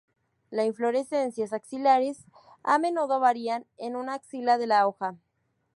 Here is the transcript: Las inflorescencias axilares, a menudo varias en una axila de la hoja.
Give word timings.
Las 0.49 0.65
inflorescencias 0.65 1.53
axilares, 1.53 2.25
a 2.63 2.79
menudo 2.79 3.19
varias 3.19 3.61
en 3.77 3.95
una 3.95 4.15
axila 4.15 4.57
de 4.57 4.65
la 4.65 4.87
hoja. 4.87 5.15